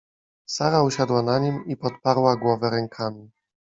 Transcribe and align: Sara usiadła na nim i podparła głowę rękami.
Sara 0.45 0.83
usiadła 0.83 1.21
na 1.21 1.39
nim 1.39 1.65
i 1.65 1.77
podparła 1.77 2.35
głowę 2.35 2.69
rękami. 2.69 3.31